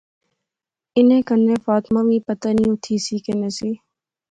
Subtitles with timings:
[0.97, 3.71] انیں کنے فاطمہ وی۔۔۔ پتہ نی او تھی سی کہ نہسی